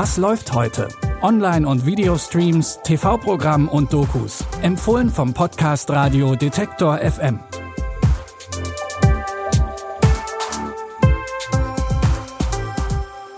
Was 0.00 0.16
läuft 0.16 0.52
heute? 0.52 0.86
Online- 1.22 1.66
und 1.66 1.84
Videostreams, 1.84 2.78
TV-Programm 2.84 3.68
und 3.68 3.92
Dokus. 3.92 4.44
Empfohlen 4.62 5.10
vom 5.10 5.34
Podcast 5.34 5.90
Radio 5.90 6.36
Detektor 6.36 6.98
FM. 6.98 7.40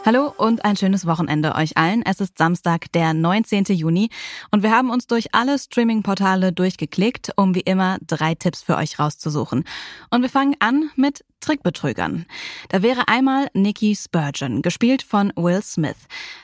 Hallo 0.04 0.34
und 0.36 0.66
ein 0.66 0.76
schönes 0.76 1.06
Wochenende 1.06 1.54
euch 1.54 1.78
allen. 1.78 2.02
Es 2.04 2.20
ist 2.20 2.36
Samstag, 2.36 2.92
der 2.92 3.14
19. 3.14 3.64
Juni 3.68 4.10
und 4.50 4.62
wir 4.62 4.70
haben 4.70 4.90
uns 4.90 5.06
durch 5.06 5.34
alle 5.34 5.58
Streaming-Portale 5.58 6.52
durchgeklickt, 6.52 7.30
um 7.36 7.54
wie 7.54 7.60
immer 7.60 7.96
drei 8.06 8.34
Tipps 8.34 8.62
für 8.62 8.76
euch 8.76 8.98
rauszusuchen. 8.98 9.64
Und 10.10 10.20
wir 10.20 10.28
fangen 10.28 10.56
an 10.58 10.90
mit 10.94 11.24
Trickbetrügern. 11.40 12.26
Da 12.68 12.82
wäre 12.82 13.08
einmal 13.08 13.48
Nicky 13.54 13.96
Spurgeon, 13.96 14.62
gespielt 14.62 15.02
von 15.02 15.32
Will 15.36 15.62
Smith. 15.62 15.96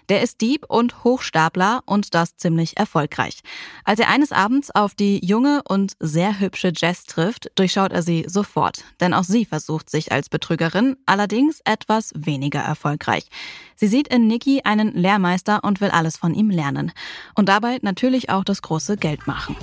Der 0.08 0.22
ist 0.22 0.40
Dieb 0.40 0.64
und 0.68 1.04
Hochstapler 1.04 1.82
und 1.86 2.14
das 2.14 2.36
ziemlich 2.36 2.76
erfolgreich. 2.76 3.40
Als 3.84 4.00
er 4.00 4.08
eines 4.08 4.32
Abends 4.32 4.70
auf 4.70 4.94
die 4.94 5.24
junge 5.24 5.62
und 5.68 5.94
sehr 6.00 6.40
hübsche 6.40 6.72
Jess 6.74 7.04
trifft, 7.04 7.50
durchschaut 7.54 7.92
er 7.92 8.02
sie 8.02 8.24
sofort. 8.28 8.84
Denn 9.00 9.14
auch 9.14 9.24
sie 9.24 9.44
versucht 9.44 9.90
sich 9.90 10.12
als 10.12 10.28
Betrügerin, 10.28 10.96
allerdings 11.06 11.60
etwas 11.64 12.12
weniger 12.14 12.60
erfolgreich. 12.60 13.26
Sie 13.74 13.88
sieht 13.88 14.08
in 14.08 14.26
Nicky 14.26 14.62
einen 14.64 14.92
Lehrmeister 14.92 15.62
und 15.62 15.80
will 15.80 15.90
alles 15.90 16.16
von 16.16 16.34
ihm 16.34 16.50
lernen. 16.50 16.92
Und 17.34 17.48
dabei 17.48 17.78
natürlich 17.82 18.30
auch 18.30 18.44
das 18.44 18.62
große 18.62 18.96
Geld 18.96 19.26
machen. 19.26 19.56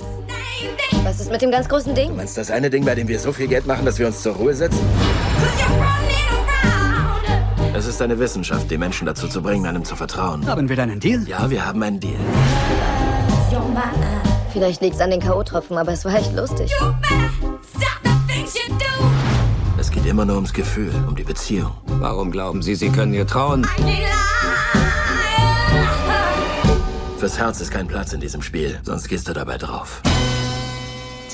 Was 1.02 1.20
ist 1.20 1.30
mit 1.30 1.42
dem 1.42 1.50
ganz 1.50 1.68
großen 1.68 1.94
Ding? 1.94 2.08
Du 2.08 2.14
meinst 2.14 2.38
das 2.38 2.50
eine 2.50 2.70
Ding, 2.70 2.84
bei 2.84 2.94
dem 2.94 3.08
wir 3.08 3.18
so 3.18 3.32
viel 3.32 3.48
Geld 3.48 3.66
machen, 3.66 3.84
dass 3.84 3.98
wir 3.98 4.06
uns 4.06 4.22
zur 4.22 4.34
Ruhe 4.34 4.54
setzen? 4.54 4.80
Es 7.76 7.86
ist 7.86 8.00
eine 8.00 8.18
Wissenschaft, 8.18 8.70
die 8.70 8.78
Menschen 8.78 9.06
dazu 9.06 9.28
zu 9.28 9.42
bringen, 9.42 9.66
einem 9.66 9.84
zu 9.84 9.96
vertrauen. 9.96 10.46
Haben 10.46 10.68
wir 10.68 10.76
dann 10.76 10.90
einen 10.90 11.00
Deal? 11.00 11.26
Ja, 11.28 11.50
wir 11.50 11.66
haben 11.66 11.82
einen 11.82 12.00
Deal. 12.00 12.20
Vielleicht 14.52 14.80
liegt's 14.80 15.00
an 15.00 15.10
den 15.10 15.20
K.O.-Tropfen, 15.20 15.76
aber 15.76 15.92
es 15.92 16.04
war 16.04 16.14
echt 16.14 16.34
lustig. 16.34 16.70
Es 19.78 19.90
geht 19.90 20.06
immer 20.06 20.24
nur 20.24 20.36
ums 20.36 20.52
Gefühl, 20.52 20.92
um 21.08 21.16
die 21.16 21.24
Beziehung. 21.24 21.72
Warum 21.86 22.30
glauben 22.30 22.62
Sie, 22.62 22.74
Sie 22.74 22.88
können 22.90 23.12
ihr 23.12 23.26
trauen? 23.26 23.66
Fürs 27.18 27.38
Herz 27.38 27.60
ist 27.60 27.70
kein 27.70 27.86
Platz 27.86 28.12
in 28.12 28.20
diesem 28.20 28.42
Spiel, 28.42 28.78
sonst 28.82 29.08
gehst 29.08 29.28
du 29.28 29.32
dabei 29.32 29.58
drauf. 29.58 30.00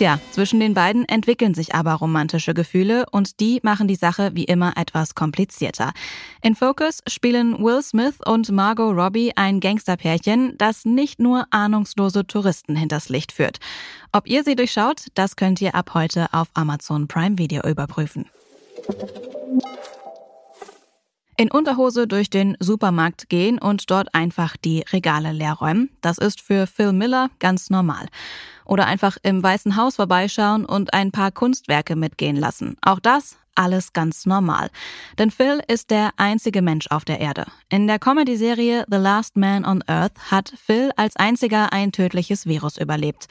Tja, 0.01 0.19
zwischen 0.31 0.61
den 0.61 0.73
beiden 0.73 1.05
entwickeln 1.07 1.53
sich 1.53 1.75
aber 1.75 1.93
romantische 1.93 2.55
Gefühle 2.55 3.05
und 3.13 3.39
die 3.39 3.61
machen 3.63 3.87
die 3.87 3.97
Sache 3.97 4.31
wie 4.33 4.45
immer 4.45 4.79
etwas 4.79 5.15
komplizierter. 5.15 5.93
In 6.41 6.55
Focus 6.55 7.03
spielen 7.07 7.63
Will 7.63 7.83
Smith 7.83 8.15
und 8.25 8.51
Margot 8.51 8.97
Robbie 8.97 9.33
ein 9.37 9.61
Gangsterpärchen, 9.61 10.57
das 10.57 10.87
nicht 10.87 11.21
nur 11.21 11.47
ahnungslose 11.51 12.27
Touristen 12.27 12.77
hinters 12.77 13.11
Licht 13.11 13.31
führt. 13.31 13.59
Ob 14.11 14.27
ihr 14.27 14.43
sie 14.43 14.57
durchschaut, 14.57 15.09
das 15.17 15.37
könnt 15.37 15.61
ihr 15.61 15.75
ab 15.75 15.91
heute 15.93 16.29
auf 16.33 16.49
Amazon 16.55 17.07
Prime 17.07 17.37
Video 17.37 17.63
überprüfen. 17.69 18.25
In 21.41 21.51
Unterhose 21.51 22.07
durch 22.07 22.29
den 22.29 22.55
Supermarkt 22.61 23.31
gehen 23.31 23.59
und 23.59 23.91
dort 23.91 24.15
einfach 24.15 24.59
die 24.59 24.85
Regale 24.93 25.33
leer 25.33 25.55
räumen, 25.55 25.89
das 26.03 26.19
ist 26.19 26.43
für 26.43 26.67
Phil 26.67 26.93
Miller 26.93 27.31
ganz 27.39 27.71
normal. 27.71 28.09
Oder 28.67 28.85
einfach 28.85 29.17
im 29.23 29.43
Weißen 29.43 29.75
Haus 29.75 29.97
vorbeischauen 29.97 30.67
und 30.67 30.93
ein 30.93 31.13
paar 31.13 31.31
Kunstwerke 31.31 31.97
mitgehen 31.97 32.37
lassen. 32.37 32.77
Auch 32.83 33.01
das 33.01 33.39
alles 33.55 33.95
ganz 33.95 34.27
normal. 34.27 34.69
Denn 35.19 35.31
Phil 35.31 35.63
ist 35.67 35.91
der 35.91 36.11
einzige 36.19 36.61
Mensch 36.61 36.89
auf 36.91 37.07
der 37.07 37.21
Erde. 37.21 37.47
In 37.71 37.87
der 37.87 37.99
Comedy-Serie 37.99 38.85
The 38.91 38.99
Last 38.99 39.39
Man 39.39 39.65
on 39.65 39.83
Earth 39.87 40.31
hat 40.31 40.53
Phil 40.63 40.91
als 40.97 41.17
einziger 41.17 41.73
ein 41.73 41.91
tödliches 41.91 42.45
Virus 42.45 42.77
überlebt. 42.77 43.29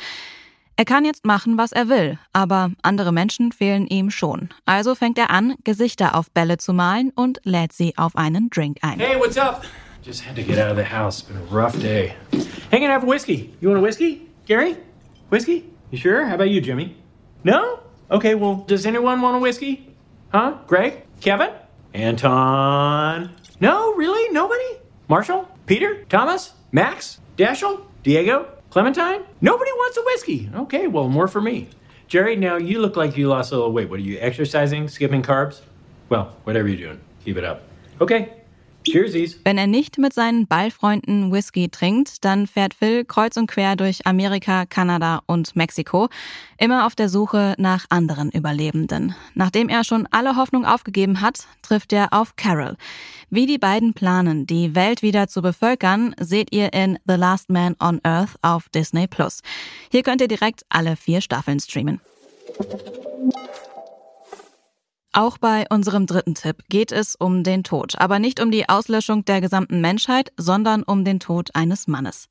Er 0.80 0.86
kann 0.86 1.04
jetzt 1.04 1.26
machen, 1.26 1.58
was 1.58 1.74
er 1.74 1.90
will, 1.90 2.18
aber 2.32 2.72
andere 2.84 3.12
Menschen 3.12 3.52
fehlen 3.52 3.86
ihm 3.86 4.10
schon. 4.10 4.48
Also 4.66 4.96
fängt 4.96 5.18
er 5.18 5.30
an, 5.30 5.56
Gesichter 5.66 6.16
auf 6.16 6.32
Bälle 6.32 6.58
zu 6.58 6.72
malen 6.72 7.12
und 7.14 7.42
lädt 7.44 7.74
sie 7.74 7.98
auf 7.98 8.16
einen 8.16 8.50
Drink 8.50 8.78
ein. 8.82 8.98
Hey, 8.98 9.20
what's 9.20 9.36
up? 9.36 9.66
Just 10.06 10.26
had 10.26 10.38
to 10.38 10.42
get 10.42 10.58
out 10.58 10.72
of 10.72 10.78
the 10.78 10.96
house. 10.96 11.22
Been 11.22 11.36
a 11.36 11.54
rough 11.54 11.78
day. 11.82 12.14
Hang 12.72 12.86
and 12.86 12.94
have 12.94 13.04
a 13.04 13.06
whiskey. 13.06 13.54
You 13.60 13.68
want 13.68 13.82
a 13.82 13.86
whiskey? 13.86 14.22
Gary? 14.48 14.78
Whiskey? 15.30 15.66
You 15.92 15.98
sure? 15.98 16.26
How 16.26 16.36
about 16.36 16.50
you, 16.50 16.62
Jimmy? 16.62 16.96
No? 17.44 17.82
Okay, 18.10 18.36
well, 18.36 18.64
does 18.66 18.86
anyone 18.86 19.20
want 19.20 19.36
a 19.36 19.40
whiskey? 19.40 19.86
Huh? 20.32 20.60
Greg? 20.66 21.04
Kevin? 21.20 21.50
Anton? 21.94 23.32
No, 23.60 23.94
really? 23.96 24.32
Nobody? 24.32 24.80
Marshall? 25.10 25.46
Peter? 25.66 26.06
Thomas? 26.08 26.54
Max? 26.72 27.20
Dashel? 27.36 27.82
Diego? 28.04 28.48
Clementine? 28.70 29.24
Nobody 29.42 29.72
wants 29.72 29.98
a 29.98 30.02
whiskey. 30.04 30.50
Okay, 30.54 30.88
well, 30.88 31.10
more 31.10 31.28
for 31.28 31.42
me. 31.42 31.70
Jerry, 32.08 32.36
now 32.36 32.58
you 32.58 32.80
look 32.80 32.96
like 32.96 33.18
you 33.18 33.28
lost 33.28 33.52
a 33.52 33.56
little 33.56 33.72
weight. 33.72 33.90
What 33.90 34.00
are 34.00 34.04
you 34.04 34.20
exercising? 34.20 34.88
Skipping 34.88 35.24
carbs? 35.24 35.62
Well, 36.10 36.34
whatever 36.44 36.68
you're 36.68 36.88
doing, 36.88 37.02
keep 37.24 37.38
it 37.38 37.44
up. 37.44 37.64
Okay, 38.00 38.34
cheersies. 38.92 39.40
Wenn 39.44 39.58
er 39.58 39.68
nicht 39.68 39.98
mit 39.98 40.14
seinen 40.14 40.48
Ballfreunden 40.48 41.32
Whisky 41.32 41.70
trinkt, 41.70 42.24
dann 42.26 42.48
fährt 42.48 42.74
Phil 42.74 43.06
kreuz 43.06 43.38
und 43.38 43.48
quer 43.48 43.76
durch 43.76 44.06
Amerika, 44.06 44.66
Kanada 44.66 45.22
und 45.26 45.56
Mexiko, 45.56 46.10
immer 46.58 46.86
auf 46.86 46.96
der 46.96 47.10
Suche 47.10 47.56
nach 47.58 47.86
anderen 47.90 48.32
Überlebenden. 48.32 49.16
Nachdem 49.34 49.70
er 49.70 49.84
schon 49.84 50.08
alle 50.12 50.36
Hoffnung 50.36 50.66
aufgegeben 50.66 51.22
hat, 51.22 51.48
trifft 51.62 51.94
er 51.94 52.14
auf 52.14 52.36
Carol. 52.36 52.76
Wie 53.30 53.46
die 53.46 53.60
beiden 53.60 53.94
planen, 53.94 54.48
die 54.48 54.74
Welt 54.76 55.02
wieder 55.02 55.28
zu 55.28 55.42
bevölkern, 55.42 56.16
seht 56.20 56.52
ihr 56.52 56.74
in 56.74 56.98
The 57.08 57.16
Last 57.16 57.50
Man 57.50 57.76
on 57.80 58.00
Earth 58.04 58.36
auf 58.42 58.70
Disney 58.70 59.08
Plus. 59.08 59.42
Hier 59.92 60.04
könnt 60.04 60.22
ihr 60.22 60.28
direkt 60.28 60.66
alle 60.70 60.96
vier 60.96 61.22
Staffeln 61.22 61.60
streamen. 61.60 62.02
Auch 65.12 65.40
bei 65.40 65.66
unserem 65.72 66.06
dritten 66.06 66.36
Tipp 66.36 66.58
geht 66.70 66.92
es 66.92 67.16
um 67.16 67.44
den 67.44 67.64
Tod, 67.64 67.96
aber 67.98 68.20
nicht 68.20 68.40
um 68.40 68.52
die 68.52 68.70
Auslöschung 68.70 69.26
der 69.26 69.42
gesamten 69.42 69.82
Menschheit, 69.82 70.32
sondern 70.38 70.84
um 70.84 71.04
den 71.04 71.20
Tod 71.20 71.50
eines 71.56 71.88
Mannes. 71.88 72.30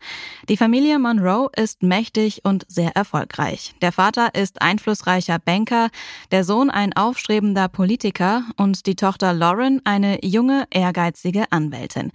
Die 0.49 0.57
Familie 0.57 1.01
Monroe 1.01 1.51
ist 1.57 1.83
mächtig 1.83 2.45
und 2.45 2.65
sehr 2.69 2.95
erfolgreich. 2.95 3.75
Der 3.83 3.91
Vater 3.91 4.33
ist 4.37 4.63
einflussreicher 4.63 5.41
Banker, 5.41 5.89
der 6.31 6.45
Sohn 6.45 6.71
ein 6.71 6.93
aufstrebender 6.93 7.67
Politiker 7.67 8.45
und 8.57 8.87
die 8.87 8.95
Tochter 8.95 9.33
Lauren 9.33 9.81
eine 9.85 10.25
junge, 10.25 10.67
ehrgeizige 10.71 11.51
Anwältin. 11.51 12.13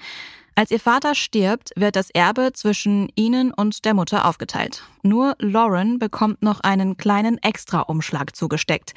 Als 0.56 0.70
ihr 0.70 0.80
Vater 0.80 1.16
stirbt, 1.16 1.72
wird 1.76 1.96
das 1.96 2.12
Erbe 2.12 2.52
zwischen 2.54 3.10
ihnen 3.16 3.52
und 3.52 3.86
der 3.86 3.96
Mutter 3.96 4.26
aufgeteilt. 4.26 4.84
Nur 5.02 5.36
Lauren 5.40 5.98
bekommt 5.98 6.44
noch 6.44 6.60
einen 6.60 6.96
kleinen 6.96 7.42
Extraumschlag 7.42 8.36
zugesteckt. 8.36 8.94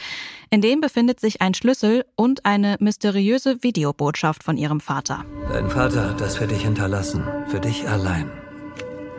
In 0.51 0.61
dem 0.61 0.83
befindet 0.83 1.19
sich 1.19 1.41
ein 1.41 1.55
Schlüssel 1.55 2.05
und 2.15 2.45
eine 2.45 2.77
mysteriöse 2.81 3.63
Videobotschaft 3.63 4.45
von 4.45 4.59
ihrem 4.59 4.81
Vater. 4.81 5.25
Dein 5.51 5.71
Vater 5.71 6.11
hat 6.11 6.21
das 6.21 6.37
für 6.37 6.47
dich 6.47 6.63
hinterlassen. 6.63 7.27
Für 7.49 7.61
dich 7.61 7.89
allein. 7.89 8.31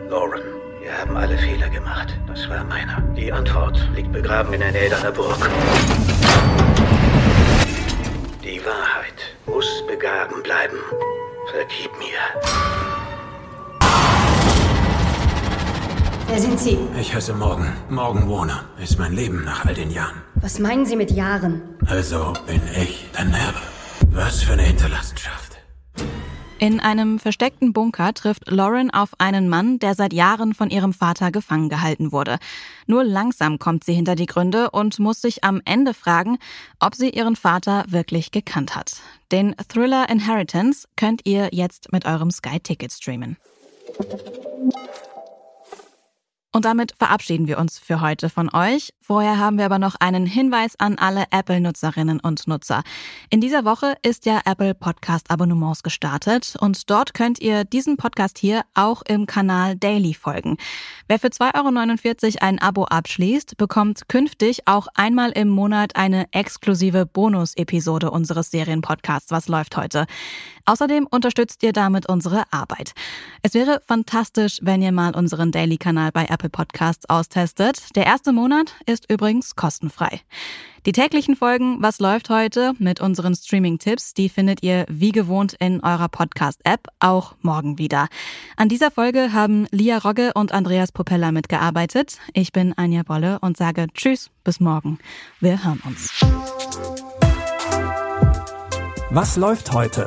Lauren, 0.08 0.40
wir 0.80 0.96
haben 0.96 1.16
alle 1.16 1.36
Fehler 1.36 1.68
gemacht. 1.68 2.16
Das 2.28 2.48
war 2.48 2.62
meiner. 2.64 3.00
Die 3.16 3.32
Antwort 3.32 3.84
liegt 3.96 4.12
begraben 4.12 4.54
in 4.54 4.60
der 4.60 4.70
Nähe 4.70 4.90
deiner 4.90 5.10
Burg. 5.10 5.50
Die 8.44 8.64
Wahrheit 8.64 9.36
muss 9.46 9.84
begraben 9.88 10.40
bleiben. 10.44 10.78
Vergib 11.50 11.90
mir. 11.98 12.18
Wer 16.28 16.40
sind 16.40 16.60
Sie? 16.60 16.78
Ich 17.00 17.14
heiße 17.14 17.32
Morgan. 17.32 17.72
Morgan 17.88 18.28
Warner. 18.28 18.64
Ist 18.82 18.98
mein 18.98 19.14
Leben 19.14 19.44
nach 19.44 19.64
all 19.64 19.72
den 19.72 19.90
Jahren. 19.90 20.20
Was 20.34 20.58
meinen 20.58 20.84
Sie 20.84 20.96
mit 20.96 21.10
Jahren? 21.10 21.62
Also 21.86 22.34
bin 22.46 22.60
ich 22.78 23.06
dein 23.14 23.32
Erbe. 23.32 23.58
Was 24.10 24.42
für 24.42 24.52
eine 24.52 24.62
Hinterlassenschaft. 24.62 25.47
In 26.60 26.80
einem 26.80 27.20
versteckten 27.20 27.72
Bunker 27.72 28.12
trifft 28.14 28.50
Lauren 28.50 28.90
auf 28.90 29.10
einen 29.18 29.48
Mann, 29.48 29.78
der 29.78 29.94
seit 29.94 30.12
Jahren 30.12 30.54
von 30.54 30.70
ihrem 30.70 30.92
Vater 30.92 31.30
gefangen 31.30 31.68
gehalten 31.68 32.10
wurde. 32.10 32.38
Nur 32.88 33.04
langsam 33.04 33.60
kommt 33.60 33.84
sie 33.84 33.94
hinter 33.94 34.16
die 34.16 34.26
Gründe 34.26 34.70
und 34.70 34.98
muss 34.98 35.20
sich 35.20 35.44
am 35.44 35.62
Ende 35.64 35.94
fragen, 35.94 36.36
ob 36.80 36.96
sie 36.96 37.10
ihren 37.10 37.36
Vater 37.36 37.84
wirklich 37.88 38.32
gekannt 38.32 38.74
hat. 38.74 38.96
Den 39.30 39.54
Thriller 39.68 40.08
Inheritance 40.10 40.88
könnt 40.96 41.20
ihr 41.24 41.50
jetzt 41.52 41.92
mit 41.92 42.06
eurem 42.06 42.32
Sky-Ticket 42.32 42.92
streamen. 42.92 43.36
Und 46.50 46.64
damit 46.64 46.94
verabschieden 46.98 47.46
wir 47.46 47.58
uns 47.58 47.78
für 47.78 48.00
heute 48.00 48.30
von 48.30 48.48
euch. 48.54 48.94
Vorher 49.02 49.38
haben 49.38 49.58
wir 49.58 49.66
aber 49.66 49.78
noch 49.78 49.96
einen 50.00 50.24
Hinweis 50.24 50.80
an 50.80 50.96
alle 50.96 51.24
Apple-Nutzerinnen 51.30 52.20
und 52.20 52.48
Nutzer. 52.48 52.82
In 53.28 53.42
dieser 53.42 53.66
Woche 53.66 53.96
ist 54.02 54.24
ja 54.24 54.40
Apple 54.46 54.74
Podcast 54.74 55.30
Abonnements 55.30 55.82
gestartet 55.82 56.56
und 56.58 56.88
dort 56.88 57.12
könnt 57.12 57.38
ihr 57.38 57.64
diesen 57.64 57.98
Podcast 57.98 58.38
hier 58.38 58.62
auch 58.72 59.02
im 59.06 59.26
Kanal 59.26 59.76
Daily 59.76 60.14
folgen. 60.14 60.56
Wer 61.06 61.18
für 61.18 61.28
2,49 61.28 62.24
Euro 62.24 62.46
ein 62.46 62.58
Abo 62.60 62.84
abschließt, 62.84 63.58
bekommt 63.58 64.08
künftig 64.08 64.66
auch 64.66 64.88
einmal 64.94 65.32
im 65.32 65.50
Monat 65.50 65.96
eine 65.96 66.32
exklusive 66.32 67.04
Bonus-Episode 67.04 68.10
unseres 68.10 68.50
Serienpodcasts 68.50 69.30
Was 69.30 69.48
läuft 69.48 69.76
heute. 69.76 70.06
Außerdem 70.64 71.06
unterstützt 71.10 71.62
ihr 71.62 71.72
damit 71.72 72.10
unsere 72.10 72.44
Arbeit. 72.50 72.92
Es 73.42 73.54
wäre 73.54 73.80
fantastisch, 73.86 74.58
wenn 74.60 74.82
ihr 74.82 74.92
mal 74.92 75.14
unseren 75.14 75.50
Daily-Kanal 75.50 76.12
bei 76.12 76.26
Apple 76.38 76.50
Podcasts 76.50 77.10
austestet. 77.10 77.96
Der 77.96 78.06
erste 78.06 78.32
Monat 78.32 78.76
ist 78.86 79.10
übrigens 79.10 79.56
kostenfrei. 79.56 80.20
Die 80.86 80.92
täglichen 80.92 81.34
Folgen 81.34 81.82
Was 81.82 81.98
läuft 81.98 82.30
heute 82.30 82.74
mit 82.78 83.00
unseren 83.00 83.34
Streaming-Tipps, 83.34 84.14
die 84.14 84.28
findet 84.28 84.62
ihr 84.62 84.86
wie 84.88 85.10
gewohnt 85.10 85.54
in 85.58 85.80
eurer 85.82 86.08
Podcast-App 86.08 86.86
auch 87.00 87.34
morgen 87.42 87.78
wieder. 87.78 88.06
An 88.56 88.68
dieser 88.68 88.92
Folge 88.92 89.32
haben 89.32 89.66
Lia 89.72 89.98
Rogge 89.98 90.30
und 90.34 90.52
Andreas 90.52 90.92
Popella 90.92 91.32
mitgearbeitet. 91.32 92.18
Ich 92.34 92.52
bin 92.52 92.72
Anja 92.78 93.02
Bolle 93.02 93.40
und 93.40 93.56
sage 93.56 93.88
Tschüss, 93.92 94.30
bis 94.44 94.60
morgen. 94.60 95.00
Wir 95.40 95.64
hören 95.64 95.82
uns. 95.84 96.24
Was 99.10 99.36
läuft 99.36 99.72
heute? 99.72 100.06